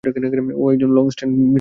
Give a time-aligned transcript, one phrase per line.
[0.61, 1.47] ও একজন লং-ডিস্টেন্স মিথ্যাবাদী!